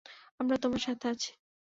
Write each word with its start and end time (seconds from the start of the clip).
আমরা 0.39 0.55
তোমার 0.57 0.81
সাথে 0.81 1.05
আছি। 1.07 1.31